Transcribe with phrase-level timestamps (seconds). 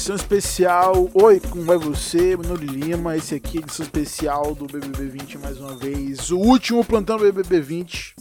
[0.00, 1.10] edição especial.
[1.12, 2.34] Oi, como vai você?
[2.34, 3.18] Nome é Lima.
[3.18, 6.30] Esse aqui é a edição especial do BBB 20 mais uma vez.
[6.30, 8.16] O último plantão BBB 20.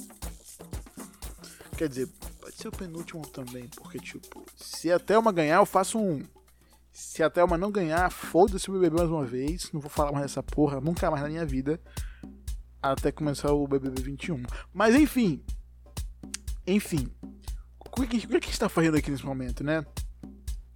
[1.77, 2.09] Quer dizer,
[2.41, 6.21] pode ser o penúltimo também, porque, tipo, se a Thelma ganhar, eu faço um.
[6.91, 9.71] Se a Thelma não ganhar, foda-se o BBB mais uma vez.
[9.71, 11.79] Não vou falar mais dessa porra nunca mais na minha vida.
[12.81, 14.43] Até começar o BBB 21.
[14.73, 15.41] Mas enfim.
[16.67, 17.09] Enfim.
[17.79, 19.85] O que, o que a gente está fazendo aqui nesse momento, né?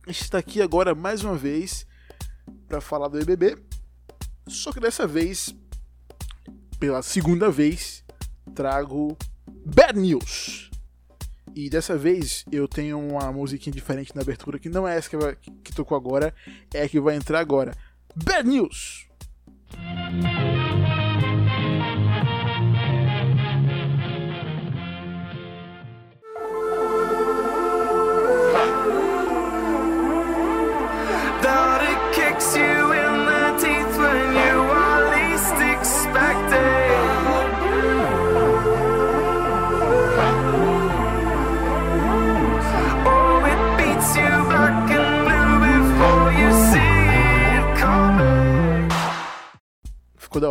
[0.05, 1.85] A gente está aqui agora mais uma vez
[2.67, 3.57] para falar do BBB.
[4.48, 5.55] Só que dessa vez,
[6.77, 8.03] pela segunda vez,
[8.53, 10.70] trago Bad News.
[11.55, 15.17] E dessa vez eu tenho uma musiquinha diferente na abertura que não é essa que,
[15.17, 16.33] vai, que tocou agora,
[16.73, 17.73] é a que vai entrar agora.
[18.14, 19.08] Bad News!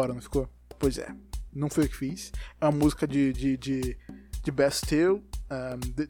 [0.02, 0.48] Hora, não ficou?
[0.78, 1.14] Pois é.
[1.52, 2.32] Não foi eu que fiz.
[2.60, 3.96] É uma música de, de, de,
[4.42, 5.22] de Bastille.
[5.50, 6.06] Um, de-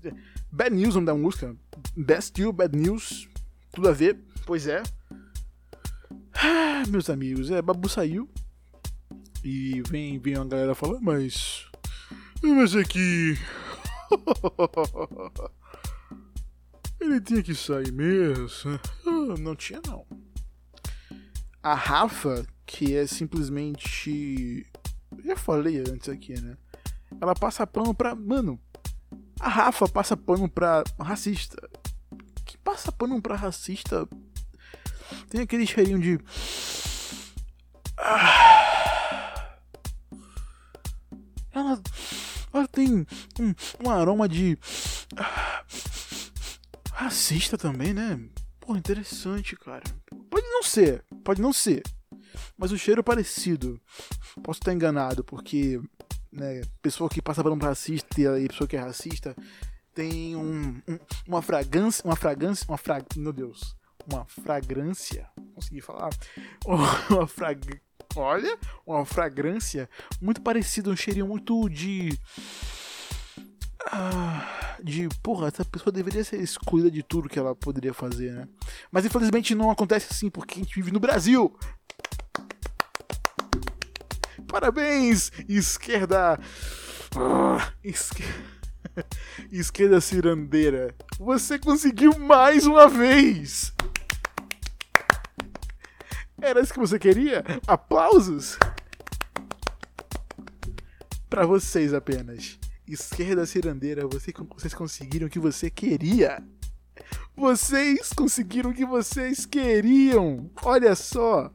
[0.00, 0.14] de-
[0.52, 1.56] Bad News, o nome da música.
[1.96, 3.28] Bastille, Bad News.
[3.72, 4.18] Tudo a ver.
[4.46, 4.82] Pois é.
[6.34, 8.28] Ah, meus amigos, é, Babu saiu.
[9.42, 11.66] E vem, vem uma galera falando, mas.
[12.42, 13.36] Mas aqui.
[17.00, 18.80] Ele tinha que sair mesmo.
[19.06, 20.06] Ah, Não tinha, não
[21.62, 24.66] a Rafa, que é simplesmente.
[25.24, 26.56] Já falei antes aqui, né?
[27.20, 28.14] Ela passa pano pra.
[28.14, 28.60] Mano,
[29.40, 31.56] a Rafa passa pano pra racista.
[32.44, 34.08] Que passa pano pra racista
[35.28, 36.18] tem aquele cheirinho de.
[37.98, 39.56] Ah.
[41.52, 41.80] Ela,
[42.52, 43.06] ela tem
[43.38, 43.54] um,
[43.84, 44.58] um aroma de.
[45.16, 45.64] ah,
[46.92, 48.20] Racista também, né?
[48.60, 49.82] Pô, interessante, cara.
[50.30, 51.82] Pode não ser, pode não ser.
[52.56, 53.80] Mas o cheiro é parecido.
[54.42, 55.80] Posso estar enganado, porque
[56.32, 59.36] né, pessoa que passa por um racista e pessoa que é racista
[59.94, 63.04] tem um, um- uma fragrância, uma fragrância, uma fra...
[63.16, 63.76] meu Deus,
[64.10, 66.10] uma fragrância, consegui falar,
[66.66, 67.80] uma frag...
[68.16, 69.88] olha, uma fragrância
[70.20, 72.18] muito parecida, um cheirinho muito de
[73.86, 78.48] ah, de porra, essa pessoa deveria ser excluída de tudo que ela poderia fazer, né?
[78.90, 81.56] Mas infelizmente não acontece assim, porque a gente vive no Brasil.
[84.58, 86.38] Parabéns, esquerda.
[87.16, 88.22] Ah, esque-
[89.50, 90.94] Esquerda cirandeira.
[91.18, 93.74] Você conseguiu mais uma vez.
[96.40, 97.42] Era isso que você queria?
[97.66, 98.56] Aplausos?
[101.28, 102.56] Pra vocês apenas.
[102.86, 106.40] Esquerda cirandeira, você- vocês conseguiram o que você queria.
[107.36, 110.48] Vocês conseguiram o que vocês queriam.
[110.62, 111.52] Olha só.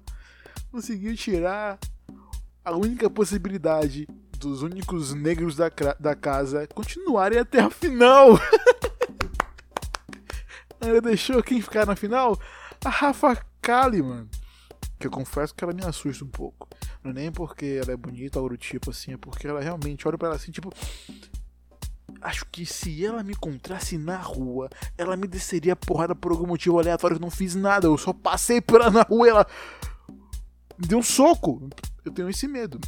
[0.70, 1.80] Conseguiu tirar
[2.64, 8.40] a única possibilidade dos únicos negros da, da casa continuarem até a final.
[10.80, 12.40] Ela deixou quem ficar na final?
[12.84, 14.30] A Rafa Kalimann.
[14.98, 16.68] Que eu confesso que ela me assusta um pouco.
[17.04, 20.18] Não é nem porque ela é bonita ou tipo assim, é porque ela realmente olha
[20.18, 20.74] pra ela assim, tipo.
[22.22, 26.80] Acho que se ela me encontrasse na rua, ela me desceria porrada por algum motivo
[26.80, 27.88] aleatório eu não fiz nada.
[27.88, 29.48] Eu só passei por ela na rua e ela.
[30.78, 31.70] Deu um soco.
[32.10, 32.80] Eu tenho esse medo.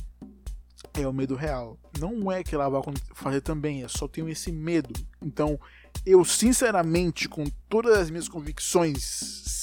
[0.96, 1.78] É o medo real.
[2.00, 2.82] Não é que ela vai
[3.14, 4.92] fazer também, eu só tenho esse medo.
[5.22, 5.60] Então,
[6.04, 9.62] eu sinceramente, com todas as minhas convicções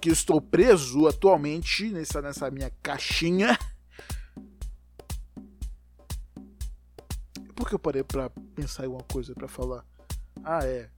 [0.00, 3.58] que estou preso atualmente nessa, nessa minha caixinha.
[7.54, 9.84] Por que eu parei pra pensar em alguma coisa pra falar?
[10.42, 10.88] Ah, é.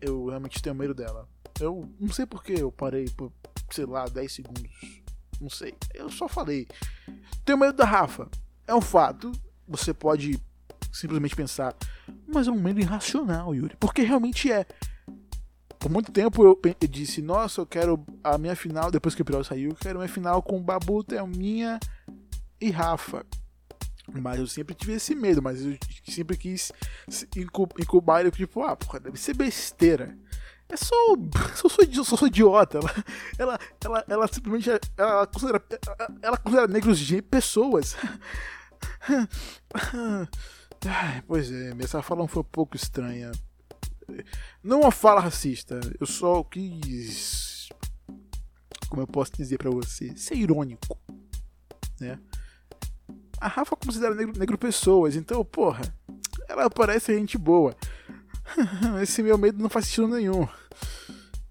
[0.00, 1.28] Eu realmente tenho medo dela.
[1.60, 3.32] Eu não sei por que eu parei por,
[3.68, 5.01] sei lá, 10 segundos.
[5.42, 5.74] Não sei.
[5.92, 6.68] Eu só falei.
[7.44, 8.30] Tenho medo da Rafa.
[8.66, 9.32] É um fato.
[9.66, 10.40] Você pode
[10.92, 11.74] simplesmente pensar,
[12.26, 13.76] mas é um medo irracional, Yuri.
[13.80, 14.64] Porque realmente é.
[15.78, 19.48] Por muito tempo eu, disse, nossa, eu quero a minha final, depois que o episódio
[19.48, 21.80] saiu, eu quero uma final com Babu, Thelminha
[22.60, 23.26] e Rafa.
[24.12, 26.70] Mas eu sempre tive esse medo, mas eu sempre quis
[27.80, 30.16] incubar ele, tipo, ah, porra, deve ser besteira.
[30.72, 30.94] É só.
[31.54, 32.80] Só sou, sou idiota.
[33.38, 34.70] Ela, ela, ela, simplesmente.
[34.96, 35.62] Ela considera,
[36.22, 37.94] ela, considera negros de pessoas.
[41.28, 43.30] Pois é, essa fala foi um pouco estranha.
[44.64, 45.78] Não uma fala racista.
[46.00, 47.68] Eu só quis.
[48.88, 50.16] Como eu posso dizer pra você?
[50.16, 50.98] Ser irônico.
[52.00, 52.18] Né?
[53.40, 55.82] A Rafa considera negro, negro pessoas, então, porra,
[56.48, 57.76] ela parece gente boa.
[59.02, 60.46] Esse meu medo não faz sentido nenhum.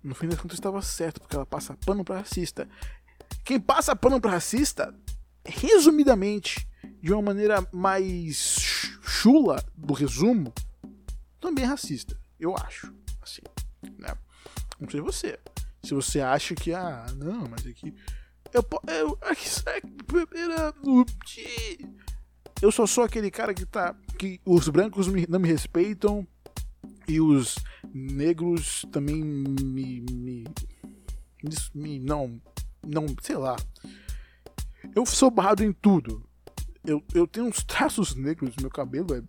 [0.04, 2.68] No fim das contas, estava certo, porque ela passa pano pra racista.
[3.44, 4.94] Quem passa pano pra racista,
[5.46, 6.68] resumidamente,
[7.02, 8.58] de uma maneira mais
[9.02, 10.54] chula do resumo,
[11.40, 12.18] também é racista.
[12.40, 12.94] Eu acho.
[13.22, 13.42] Assim,
[14.00, 14.14] né?
[14.80, 15.40] Não sei você.
[15.84, 17.94] Se você acha que, ah, não, mas aqui.
[18.54, 19.48] Eu, po- eu, aqui,
[20.06, 20.74] primeira
[22.62, 23.96] eu só sou aquele cara que tá.
[24.20, 26.28] que os brancos me- não me respeitam
[27.12, 27.56] e os
[27.94, 30.00] negros também me.
[30.00, 30.46] me,
[31.76, 32.42] me, não.
[32.82, 33.06] não.
[33.22, 33.58] sei lá.
[34.96, 36.26] Eu sou barrado em tudo.
[36.86, 39.20] Eu, eu tenho uns traços negros, meu cabelo é,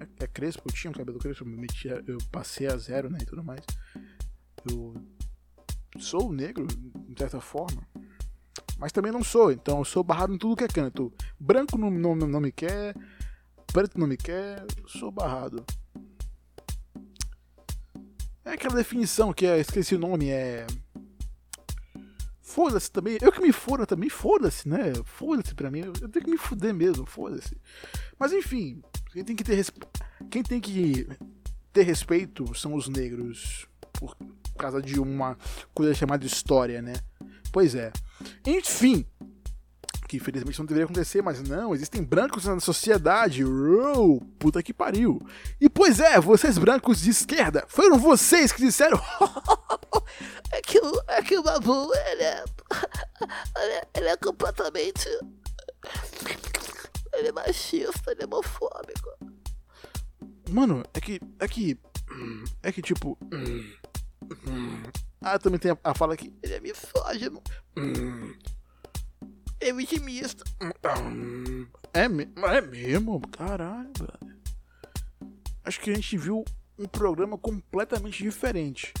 [0.00, 3.24] é, é crespo, eu tinha um cabelo crespo, eu, eu passei a zero, né, e
[3.24, 3.64] tudo mais.
[4.68, 4.94] Eu
[5.98, 7.86] sou negro, de certa forma.
[8.78, 11.12] Mas também não sou, então eu sou barrado em tudo que é canto.
[11.38, 12.94] Branco não, não, não me quer,
[13.72, 15.64] preto não me quer, sou barrado.
[18.44, 20.66] É aquela definição que é, esqueci o nome, é.
[22.40, 23.16] Foda-se também.
[23.20, 24.92] Eu que me foda também, foda-se, né?
[25.04, 25.80] Foda-se pra mim.
[25.80, 27.56] Eu tenho que me fuder mesmo, foda-se.
[28.18, 29.64] Mas enfim, quem tem que ter
[30.30, 31.08] quem tem que
[31.72, 34.16] ter respeito são os negros por
[34.58, 35.38] causa de uma
[35.72, 36.94] coisa chamada história, né?
[37.52, 37.92] Pois é.
[38.46, 39.06] Enfim,
[40.12, 43.42] que infelizmente não deveria acontecer, mas não, existem brancos na sociedade.
[43.44, 45.18] Uou, puta que pariu.
[45.58, 49.00] E pois é, vocês brancos de esquerda, foram vocês que disseram
[50.52, 52.44] É que, o- é que o Babu, ele é,
[53.56, 53.88] ele é.
[53.96, 55.08] Ele é completamente.
[57.14, 59.08] Ele é machista, ele é homofóbico.
[60.50, 61.20] Mano, é que.
[61.38, 61.78] É que.
[62.62, 63.16] É que tipo.
[65.22, 66.34] Ah, também tem a, a fala aqui.
[66.42, 67.42] Ele é misógino.
[69.62, 70.42] É vitimista.
[71.94, 72.02] É,
[72.56, 73.20] é mesmo?
[73.28, 74.36] Caralho, brother.
[75.62, 76.44] Acho que a gente viu
[76.76, 78.92] um programa completamente diferente.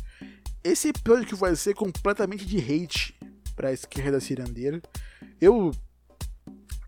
[0.62, 3.18] Esse episódio vai ser completamente de hate
[3.56, 4.80] pra esquerda cirandeira.
[5.40, 5.72] Eu.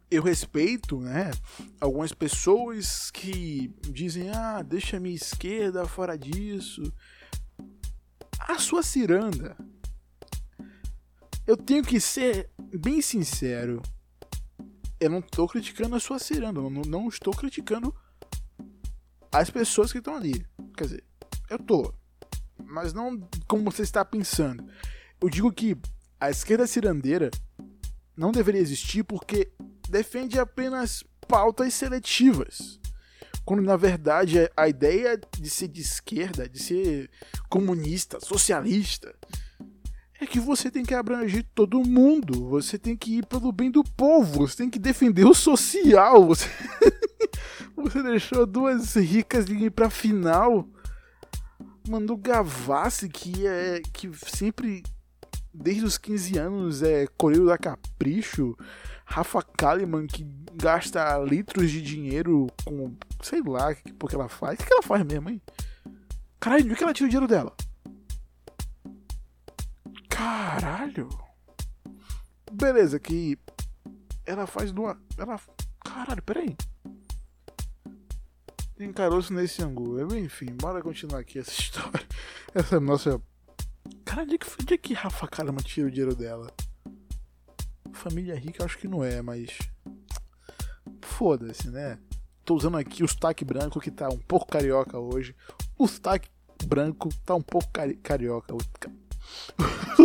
[0.08, 1.32] Eu respeito, né?
[1.80, 6.92] Algumas pessoas que dizem, ah, deixa a minha esquerda fora disso.
[8.38, 9.56] A sua ciranda.
[11.44, 12.48] Eu tenho que ser
[12.78, 13.82] bem sincero
[15.00, 17.94] eu não estou criticando a sua ciranda, não, não estou criticando
[19.30, 20.46] as pessoas que estão ali.
[20.76, 21.04] Quer dizer,
[21.50, 21.92] eu tô.
[22.64, 24.64] Mas não como você está pensando.
[25.20, 25.76] Eu digo que
[26.18, 27.30] a esquerda cirandeira
[28.16, 29.52] não deveria existir porque
[29.88, 32.80] defende apenas pautas seletivas.
[33.44, 37.10] Quando na verdade a ideia de ser de esquerda, de ser
[37.50, 39.14] comunista, socialista,
[40.20, 42.48] é que você tem que abranger todo mundo.
[42.48, 44.46] Você tem que ir pelo bem do povo.
[44.46, 46.26] Você tem que defender o social.
[46.26, 46.48] Você,
[47.76, 50.68] você deixou duas ricas de ir pra final.
[51.88, 53.82] Mano, o Gavassi, que é.
[53.92, 54.82] que sempre.
[55.52, 58.56] Desde os 15 anos é Coreiro da Capricho.
[59.04, 62.94] Rafa Kalimann, que gasta litros de dinheiro com.
[63.22, 64.58] sei lá, que porque ela faz.
[64.58, 65.42] O que ela faz mesmo, hein?
[66.40, 67.54] Caralho, onde que ela tira o dinheiro dela?
[70.14, 71.08] Caralho.
[72.52, 73.36] Beleza, que
[74.24, 74.96] ela faz numa.
[75.18, 75.40] Ela.
[75.84, 76.56] Caralho, peraí.
[78.94, 79.98] Caroço nesse angu.
[79.98, 82.06] Eu, Enfim, bora continuar aqui essa história.
[82.54, 83.20] Essa nossa.
[84.04, 86.52] Caralho, onde é que, onde é que Rafa Kalimann tira o dinheiro dela?
[87.92, 89.58] Família rica, acho que não é, mas.
[91.02, 91.98] Foda-se, né?
[92.44, 95.34] Tô usando aqui o sotaque branco que tá um pouco carioca hoje.
[95.76, 96.28] O sotaque
[96.66, 98.54] branco tá um pouco cari carioca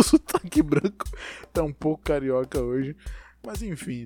[0.09, 1.05] sotaque branco
[1.53, 2.95] tá um pouco carioca hoje.
[3.45, 4.05] Mas enfim.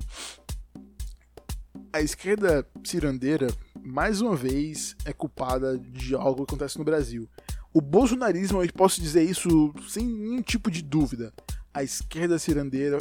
[1.91, 3.47] A esquerda cirandeira,
[3.81, 7.29] mais uma vez, é culpada de algo que acontece no Brasil.
[7.73, 11.33] O bolsonarismo, eu posso dizer isso sem nenhum tipo de dúvida.
[11.73, 12.99] A esquerda cirandeira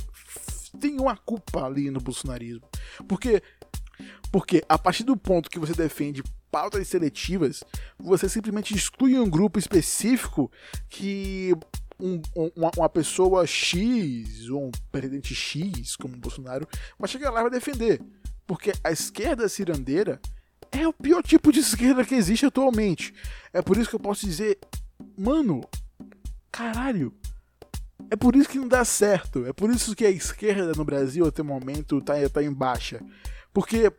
[0.81, 2.63] tem uma culpa ali no bolsonarismo.
[3.07, 3.43] Porque,
[4.31, 7.65] porque a partir do ponto que você defende pautas seletivas,
[7.99, 10.51] você simplesmente exclui um grupo específico
[10.91, 11.55] que
[12.03, 16.67] um- um- uma, uma pessoa X, ou um presidente X, como Bolsonaro,
[16.99, 18.01] vai chegar lá e vai defender.
[18.47, 20.21] Porque a esquerda cirandeira
[20.71, 23.15] é o pior tipo de esquerda que existe atualmente.
[23.53, 24.59] É por isso que eu posso dizer,
[25.17, 25.63] mano,
[26.51, 27.15] caralho,
[28.11, 29.47] é por isso que não dá certo.
[29.47, 33.01] É por isso que a esquerda no Brasil até o momento tá, tá em baixa.
[33.53, 33.93] Porque,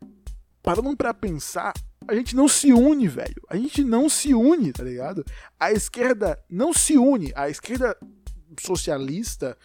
[0.62, 1.74] parando pra pensar,
[2.08, 3.42] A gente não se une, velho.
[3.50, 5.24] A gente não se une, tá ligado?
[5.60, 7.32] A esquerda não se une.
[7.36, 7.98] A esquerda
[8.60, 9.58] socialista,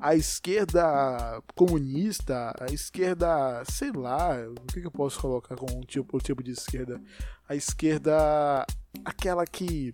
[0.00, 5.80] a esquerda comunista, a esquerda, sei lá, o que, que eu posso colocar como um
[5.80, 7.00] tipo, tipo de esquerda?
[7.48, 8.66] A esquerda,
[9.04, 9.92] aquela que.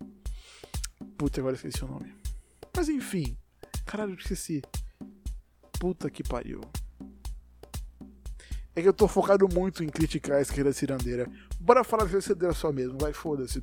[1.17, 2.15] Puta, agora esqueci o nome.
[2.77, 3.37] Mas enfim,
[3.85, 4.63] caralho, esqueci.
[5.79, 6.61] Puta que pariu.
[8.75, 11.31] É que eu tô focado muito em criticar a esquerda cirandeira.
[11.63, 13.63] Bora falar esquerda cirandeira só mesmo, vai, foda-se.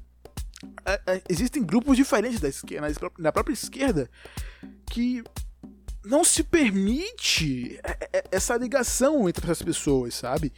[0.85, 2.87] É, é, existem grupos diferentes da esquerda,
[3.17, 4.09] na, própria esquerda,
[4.89, 5.21] que
[6.05, 10.53] não se permite é, essa ligação entre essas pessoas, sabe?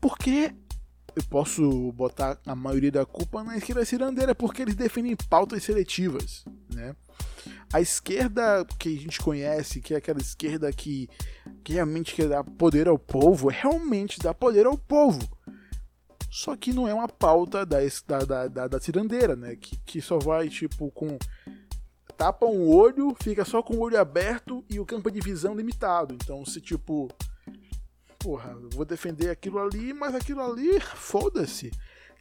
[0.00, 0.54] Porque
[1.16, 6.44] eu posso botar a maioria da culpa na esquerda cirandeira, porque eles defendem pautas seletivas,
[6.72, 6.94] né?
[7.72, 11.08] A esquerda que a gente conhece, que é aquela esquerda que,
[11.64, 15.20] que realmente quer dar poder ao povo, realmente dá poder ao povo.
[16.32, 19.54] Só que não é uma pauta da, da, da, da cirandeira, né?
[19.54, 21.18] Que, que só vai, tipo, com.
[22.16, 26.14] Tapa um olho, fica só com o olho aberto e o campo de visão limitado.
[26.14, 27.10] Então, se tipo.
[28.18, 31.70] Porra, vou defender aquilo ali, mas aquilo ali, foda-se.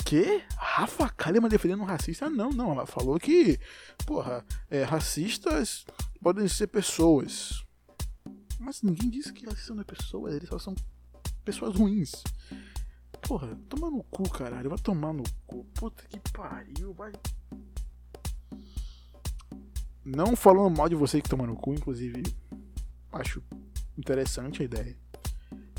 [0.03, 0.43] Que?
[0.57, 2.29] Rafa Kalimann defendendo um racista?
[2.29, 2.73] Não, não.
[2.73, 3.57] Ela falou que,
[4.05, 5.85] porra, é, racistas
[6.21, 7.63] podem ser pessoas.
[8.59, 10.75] Mas ninguém disse que racistas não é pessoas, eles só são
[11.45, 12.11] pessoas ruins.
[13.27, 14.69] Porra, toma no cu, caralho.
[14.69, 15.63] Vai tomar no cu.
[15.73, 17.11] Puta que pariu, vai.
[20.03, 22.23] Não falando mal de você que toma no cu, inclusive.
[23.11, 23.41] Acho
[23.97, 24.97] interessante a ideia.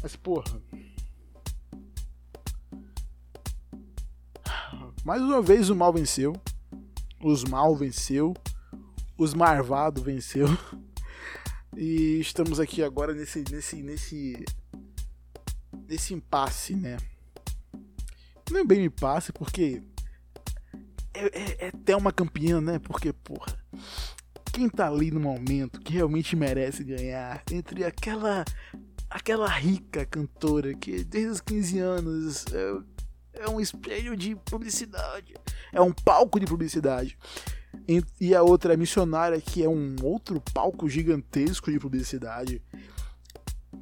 [0.03, 0.63] Mas, porra.
[5.05, 6.33] Mais uma vez o mal venceu.
[7.23, 8.35] Os mal venceu.
[9.19, 10.47] Os marvado venceu.
[11.77, 14.45] E estamos aqui agora nesse nesse nesse
[15.89, 16.99] nesse impasse, né?
[18.55, 19.83] É bem impasse porque
[21.15, 22.79] é, é, é até uma campeã, né?
[22.79, 23.59] Porque, porra,
[24.53, 28.45] quem tá ali no momento que realmente merece ganhar entre aquela
[29.09, 35.35] aquela rica cantora que desde os 15 anos é, é um espelho de publicidade,
[35.71, 37.19] é um palco de publicidade.
[38.21, 42.63] E- a outra missionária, que é um outro palco gigantesco de publicidade.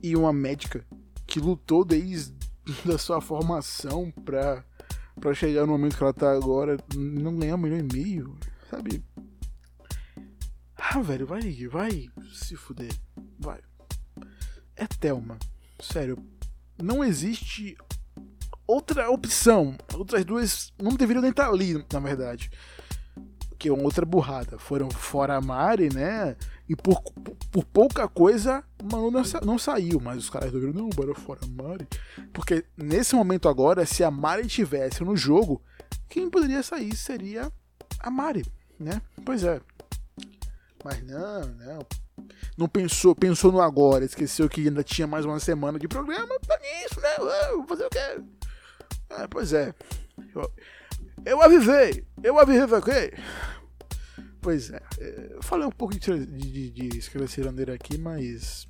[0.03, 0.85] E uma médica
[1.27, 2.33] que lutou desde
[2.93, 4.65] a sua formação pra,
[5.21, 8.37] pra chegar no momento que ela tá agora, não ganhar um milhão e meio,
[8.71, 9.05] sabe?
[10.77, 12.93] Ah, velho, vai, vai se fuder.
[13.39, 13.61] Vai.
[14.75, 15.39] É Thelma.
[15.81, 16.19] Sério.
[16.83, 17.77] Não existe
[18.67, 19.77] outra opção.
[19.95, 22.51] Outras duas não deveriam nem estar ali, na verdade.
[23.61, 24.59] Que é outra burrada.
[24.59, 26.35] Foram fora a Mari, né?
[26.67, 27.03] E por,
[27.53, 30.01] por, pouca coisa, Manu não, sa- não saiu.
[30.01, 31.87] Mas os caras deveriam, não, bora fora a Mari.
[32.33, 35.63] Porque nesse momento agora, se a Mari estivesse no jogo,
[36.09, 37.53] quem poderia sair seria
[37.99, 38.47] a Mari,
[38.79, 39.03] né?
[39.27, 39.61] Pois é.
[40.83, 41.87] Mas não, não.
[42.57, 46.59] Não pensou, pensou no agora, esqueceu que ainda tinha mais uma semana de programa, tá
[46.59, 47.09] nisso, né?
[47.57, 48.23] Vou fazer o quê?
[49.11, 49.75] Ah, pois é.
[50.35, 50.51] Eu,
[51.25, 53.13] eu avisei, eu avisei, ok?
[54.41, 54.81] Pois é.
[54.99, 58.67] é, Eu falei um pouco de, de, de aqui, mas.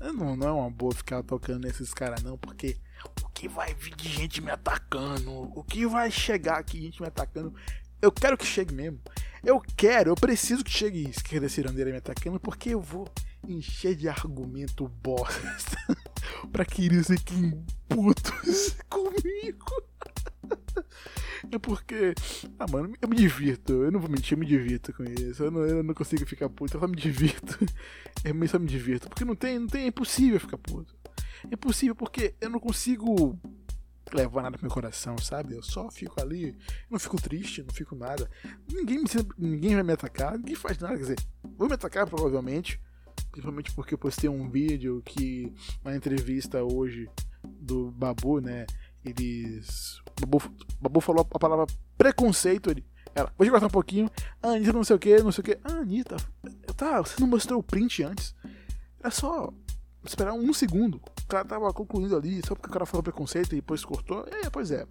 [0.00, 2.78] Não, não é uma boa ficar tocando nesses caras, não, porque
[3.22, 7.08] o que vai vir de gente me atacando, o que vai chegar aqui gente me
[7.08, 7.54] atacando,
[8.00, 8.98] eu quero que chegue mesmo.
[9.44, 13.08] Eu quero, eu preciso que chegue esquerda cirandeira me atacando, porque eu vou
[13.46, 15.78] encher de argumento bosta
[16.50, 19.89] pra que eles fiquem putos comigo.
[21.50, 22.14] É porque,
[22.58, 23.72] ah, mano, eu me divirto.
[23.72, 25.42] Eu não vou mentir, eu me divirto com isso.
[25.42, 27.58] Eu não, eu não consigo ficar puto, eu só me divirto.
[28.22, 29.08] Eu só me divirto.
[29.08, 30.94] Porque não tem, não tem, é impossível ficar puto.
[31.50, 33.38] É impossível porque eu não consigo
[34.12, 35.54] levar nada pro meu coração, sabe?
[35.54, 36.56] Eu só fico ali,
[36.90, 38.28] não fico triste, não fico nada.
[38.70, 39.06] Ninguém, me,
[39.38, 41.18] ninguém vai me atacar, ninguém faz nada, quer dizer,
[41.56, 42.80] vou me atacar provavelmente,
[43.30, 45.52] principalmente porque eu postei um vídeo que,
[45.84, 47.08] na entrevista hoje
[47.42, 48.66] do Babu, né,
[49.04, 50.00] eles...
[50.20, 50.42] Babu,
[50.80, 51.66] Babu falou a palavra
[51.96, 52.84] preconceito, ele...
[53.14, 54.08] Ela, vou te cortar um pouquinho,
[54.42, 55.58] a Anitta não sei o que, não sei o que.
[55.64, 56.16] Ah, Anitta,
[56.76, 58.34] tá, você não mostrou o print antes?
[59.00, 59.52] Era só
[60.04, 60.96] esperar um segundo.
[60.96, 64.24] O cara tava concluindo ali, só porque o cara falou preconceito e depois cortou.
[64.28, 64.86] É, pois é.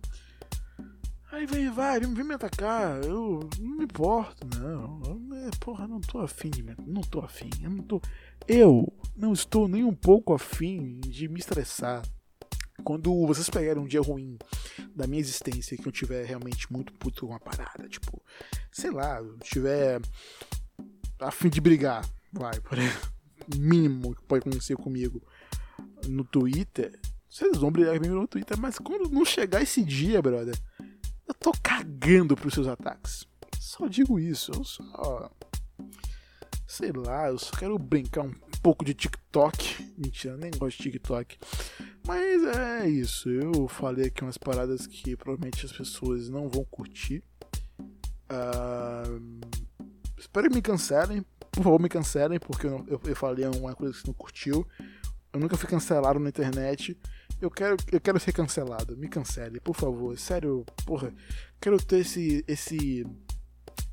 [1.31, 3.03] Aí vem, vai, vem, vem me atacar.
[3.03, 5.01] Eu não me importo, não.
[5.05, 6.75] Eu, é, porra, não tô afim de me.
[6.87, 7.49] Não tô afim.
[7.61, 8.01] Eu não tô.
[8.47, 12.01] Eu não estou nem um pouco afim de me estressar.
[12.89, 14.35] Quando vocês pegarem um dia ruim
[14.95, 18.19] da minha existência, que eu tiver realmente muito puto com uma parada, tipo,
[18.71, 20.01] sei lá, eu tiver
[21.19, 22.03] afim de brigar,
[22.33, 23.13] vai, por exemplo
[23.55, 25.21] mínimo que pode acontecer comigo
[26.07, 30.59] no Twitter, Vocês vão brigar comigo no Twitter, mas quando não chegar esse dia, brother,
[31.27, 33.27] eu tô cagando pros seus ataques.
[33.59, 35.31] Só digo isso, eu só.
[36.65, 39.93] Sei lá, eu só quero brincar um pouco de TikTok.
[39.97, 41.37] Mentira, nem gosto de TikTok.
[42.05, 47.23] Mas é isso, eu falei aqui umas paradas que provavelmente as pessoas não vão curtir.
[48.29, 49.03] Ah,
[50.17, 51.25] espero que me cancelem.
[51.51, 54.65] Por favor, me cancelem, porque eu, eu, eu falei uma coisa que você não curtiu.
[55.33, 56.97] Eu nunca fui cancelado na internet.
[57.41, 58.97] Eu quero, eu quero ser cancelado.
[58.97, 60.17] Me cancele, por favor.
[60.17, 61.13] Sério, porra.
[61.59, 62.43] Quero ter esse.
[62.47, 63.05] esse.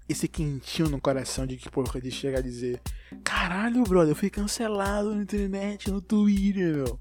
[0.08, 2.80] Esse quentinho no coração de que, porra, de chegar a dizer:
[3.24, 7.00] Caralho, brother, eu fui cancelado na internet, no Twitter, meu.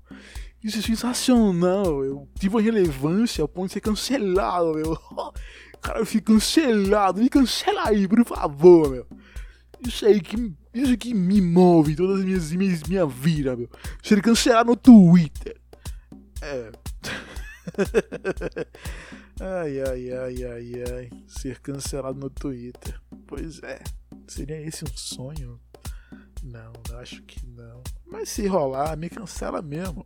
[0.63, 2.03] Isso é sensacional.
[2.03, 4.97] Eu tive uma relevância ao ponto de ser cancelado, meu.
[5.81, 7.21] Cara, eu fui cancelado.
[7.21, 9.07] Me cancela aí, por favor, meu.
[9.85, 10.53] Isso aí que.
[10.73, 13.69] Isso que me move todas as minhas, minhas minha vida, meu.
[14.01, 15.55] Ser cancelado no Twitter.
[16.41, 16.71] É.
[19.39, 21.09] ai, ai, ai, ai, ai.
[21.27, 22.99] Ser cancelado no Twitter.
[23.27, 23.81] Pois é.
[24.27, 25.59] Seria esse um sonho?
[26.43, 27.83] Não, acho que não.
[28.05, 30.05] Mas se rolar, me cancela mesmo.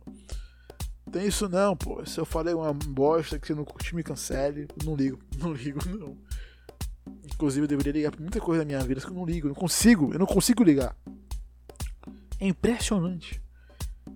[1.10, 2.04] Tem isso não, pô.
[2.06, 4.68] Se eu falei uma bosta que você não curte, me cancele.
[4.84, 6.16] Não ligo, não ligo, não.
[7.24, 9.50] Inclusive, eu deveria ligar pra muita coisa na minha vida, que eu não ligo, eu
[9.50, 10.96] não consigo, eu não consigo ligar.
[12.38, 13.42] É impressionante.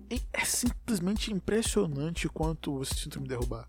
[0.09, 3.67] É, simplesmente impressionante quanto você tenta me derrubar.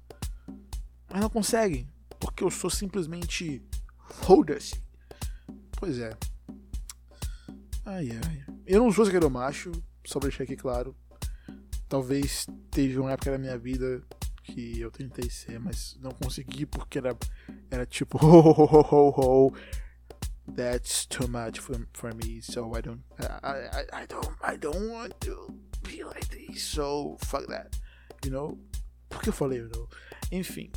[1.16, 1.88] Mas não consegue,
[2.20, 3.62] porque eu sou simplesmente.
[4.20, 4.78] Foda-se.
[5.78, 6.14] Pois é.
[7.86, 8.44] Ai ai.
[8.66, 9.72] Eu não sou zagueiro macho,
[10.04, 10.94] só pra deixar aqui claro.
[11.88, 14.02] Talvez teve uma época da minha vida
[14.44, 17.16] que eu tentei ser, mas não consegui porque era,
[17.70, 19.54] era tipo ho.
[20.54, 24.92] That's too much for, for me, so I don't I, I, I don't I don't
[24.92, 27.74] want to be like this, so fuck that.
[28.22, 28.58] You know?
[29.08, 29.88] Por que eu falei, you know?
[30.30, 30.70] Enfim.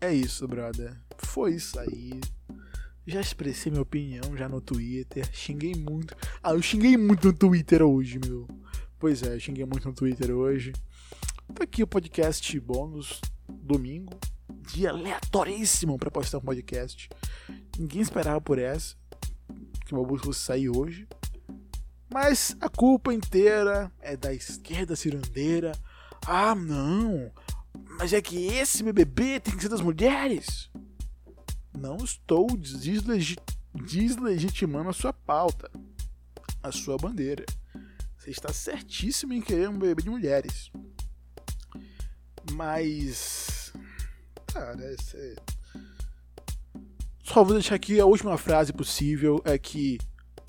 [0.00, 0.94] É isso, brother.
[1.18, 2.20] Foi isso aí.
[3.06, 5.28] Já expressei minha opinião já no Twitter.
[5.32, 6.14] Xinguei muito.
[6.42, 8.46] Ah, eu xinguei muito no Twitter hoje, meu.
[8.98, 10.72] Pois é, xinguei muito no Twitter hoje.
[11.54, 14.18] Tá aqui o podcast bônus, domingo.
[14.72, 17.08] Dia aleatoríssimo pra postar um podcast.
[17.78, 18.96] Ninguém esperava por essa.
[19.86, 21.06] Que o Babu fosse sair hoje.
[22.12, 25.72] Mas a culpa inteira é da esquerda cirandeira.
[26.26, 27.30] Ah, não!
[27.98, 30.70] Mas é que esse BBB tem que ser das mulheres.
[31.76, 33.36] Não estou deslegi
[33.74, 35.70] deslegitimando a sua pauta,
[36.62, 37.44] a sua bandeira.
[38.18, 40.70] Você está certíssimo em querer um BBB de mulheres.
[42.52, 43.72] Mas.
[44.46, 45.36] Cara, esse...
[47.22, 49.98] Só vou deixar aqui a última frase possível: é que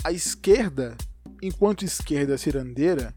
[0.04, 0.96] a esquerda,
[1.42, 3.14] enquanto esquerda cirandeira,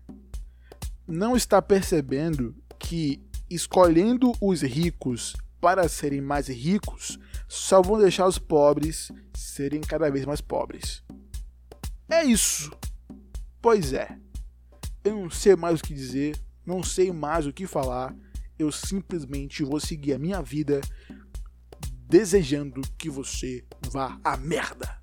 [1.06, 8.38] não está percebendo que escolhendo os ricos para serem mais ricos só vão deixar os
[8.38, 11.02] pobres serem cada vez mais pobres.
[12.08, 12.70] É isso.
[13.60, 14.16] Pois é.
[15.04, 18.14] Eu não sei mais o que dizer, não sei mais o que falar.
[18.58, 20.80] Eu simplesmente vou seguir a minha vida
[22.08, 25.00] desejando que você vá à merda.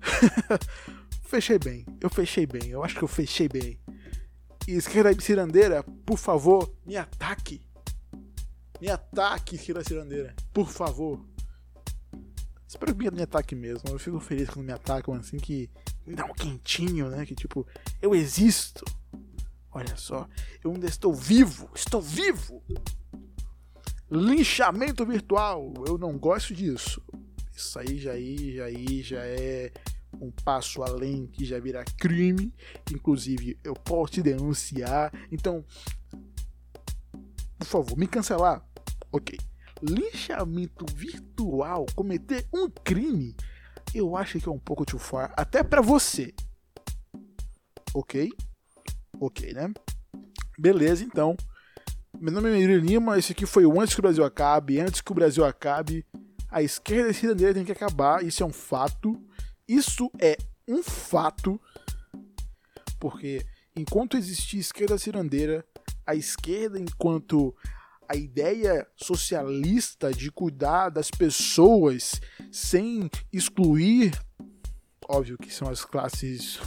[1.24, 3.78] fechei bem, eu fechei bem, eu acho que eu fechei bem.
[4.76, 7.62] Esquerda cirandeira, por favor, me ataque.
[8.78, 11.24] Me ataque, esquerda cirandeira, por favor.
[12.66, 13.88] Espero que me ataque mesmo.
[13.88, 15.70] Eu fico feliz quando me atacam assim que
[16.06, 17.24] me dá um quentinho, né?
[17.24, 17.66] Que tipo,
[18.02, 18.84] eu existo.
[19.72, 20.28] Olha só,
[20.62, 22.62] eu ainda estou vivo, estou vivo.
[24.10, 27.02] Linchamento virtual, eu não gosto disso.
[27.56, 29.72] Isso aí já aí, já aí já é
[30.20, 32.54] um passo além que já vira crime.
[32.92, 35.12] Inclusive, eu posso te denunciar.
[35.30, 35.64] Então,
[37.58, 38.64] por favor, me cancelar.
[39.12, 39.38] Ok.
[39.82, 43.36] Linchamento virtual, cometer um crime,
[43.94, 46.34] eu acho que é um pouco too far, até para você.
[47.94, 48.30] Ok?
[49.20, 49.72] Ok, né?
[50.58, 51.36] Beleza, então.
[52.20, 54.80] Meu nome é Miro Lima, esse aqui foi o Antes que o Brasil Acabe.
[54.80, 56.04] Antes que o Brasil acabe,
[56.50, 59.12] a esquerda cirandeira tem que acabar, isso é um fato.
[59.68, 61.60] Isso é um fato,
[62.98, 63.44] porque
[63.76, 65.62] enquanto existir esquerda cirandeira,
[66.06, 67.54] a esquerda, enquanto
[68.08, 72.18] a ideia socialista de cuidar das pessoas
[72.50, 74.18] sem excluir,
[75.06, 76.58] óbvio que são as classes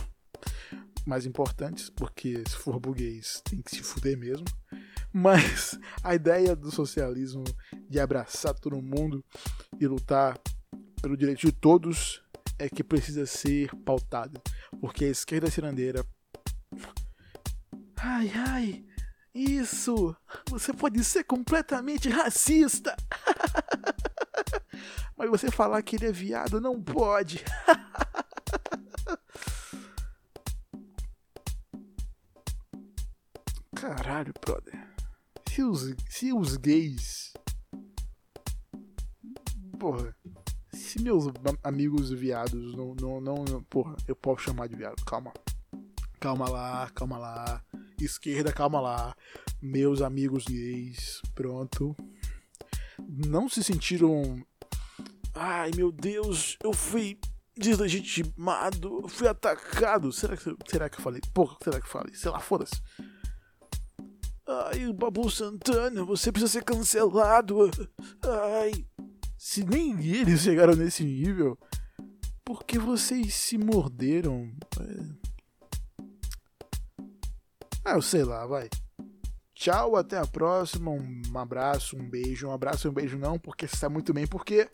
[1.04, 4.46] mais importantes, porque se for burguês tem que se fuder mesmo.
[5.12, 7.44] Mas a ideia do socialismo
[7.90, 9.26] de abraçar todo mundo
[9.80, 10.40] e lutar
[11.02, 12.22] pelo direito de todos
[12.62, 14.40] é que precisa ser pautada.
[14.80, 16.06] Porque a esquerda cirandeira.
[17.98, 18.86] Ai, ai.
[19.34, 20.16] Isso!
[20.50, 22.96] Você pode ser completamente racista!
[25.18, 27.44] Mas você falar que ele é viado não pode!
[33.74, 34.88] Caralho, brother.
[35.50, 37.34] Se os, se os gays.
[39.80, 40.16] Porra.
[40.92, 45.02] Se meus am- amigos viados não, não, não, não- Porra, eu posso chamar de viado.
[45.06, 45.32] Calma.
[46.20, 47.64] Calma lá, calma lá.
[47.98, 49.16] Esquerda, calma lá.
[49.62, 51.22] Meus amigos gays.
[51.34, 51.96] Pronto.
[53.00, 54.46] Não se sentiram.
[55.34, 57.18] Ai meu Deus, eu fui
[57.58, 60.12] deslegitimado, fui atacado.
[60.12, 61.22] Será que, será que eu falei?
[61.34, 62.14] Porra, será que eu falei?
[62.14, 62.76] Sei lá, foda-se.
[64.46, 67.72] Ai, Babu Santana, você precisa ser cancelado.
[68.62, 68.86] Ai,
[69.44, 71.58] se nem eles chegaram nesse nível,
[72.46, 74.54] por que vocês se morderam?
[74.80, 75.32] É...
[77.84, 78.70] Ah, eu sei lá, vai.
[79.56, 80.92] Tchau, até a próxima.
[80.92, 82.50] Um abraço, um beijo.
[82.50, 84.70] Um abraço um beijo não, porque sabe muito bem por quê.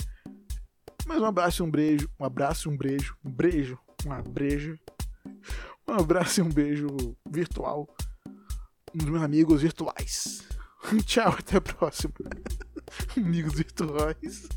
[1.08, 2.10] Mas um abraço um beijo.
[2.20, 3.16] Um abraço um beijo.
[3.24, 3.80] Um beijo.
[4.06, 4.78] Um abrejo.
[5.88, 7.88] Um abraço e um beijo virtual
[8.94, 10.46] dos meus amigos virtuais.
[11.08, 12.14] Tchau, até a próxima.
[13.26, 14.48] amigos virtuais.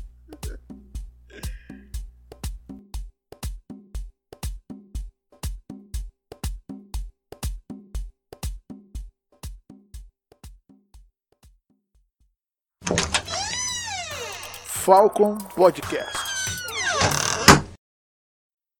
[14.83, 16.30] Falcon Podcast.